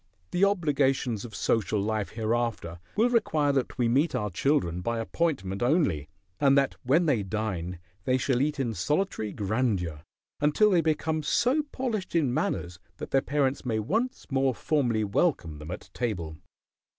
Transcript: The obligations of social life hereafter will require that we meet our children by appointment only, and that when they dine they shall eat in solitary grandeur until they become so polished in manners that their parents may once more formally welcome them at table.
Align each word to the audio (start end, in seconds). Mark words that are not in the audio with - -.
The 0.31 0.45
obligations 0.45 1.25
of 1.25 1.35
social 1.35 1.79
life 1.79 2.13
hereafter 2.13 2.79
will 2.95 3.11
require 3.11 3.51
that 3.51 3.77
we 3.77 3.87
meet 3.87 4.15
our 4.15 4.31
children 4.31 4.81
by 4.81 4.97
appointment 4.97 5.61
only, 5.61 6.09
and 6.39 6.57
that 6.57 6.73
when 6.81 7.05
they 7.05 7.21
dine 7.21 7.77
they 8.05 8.17
shall 8.17 8.41
eat 8.41 8.59
in 8.59 8.73
solitary 8.73 9.31
grandeur 9.31 10.01
until 10.39 10.71
they 10.71 10.81
become 10.81 11.21
so 11.21 11.61
polished 11.71 12.15
in 12.15 12.33
manners 12.33 12.79
that 12.97 13.11
their 13.11 13.21
parents 13.21 13.63
may 13.63 13.77
once 13.77 14.25
more 14.31 14.55
formally 14.55 15.03
welcome 15.03 15.59
them 15.59 15.69
at 15.69 15.91
table. 15.93 16.35